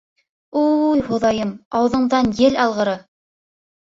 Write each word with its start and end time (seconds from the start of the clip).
—Уй 0.61 1.01
Хоҙайым, 1.09 1.51
ауыҙыңдан 1.81 2.31
ел 2.45 2.57
алғыры! 2.63 2.95